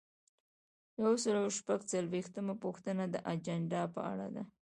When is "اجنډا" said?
3.33-3.83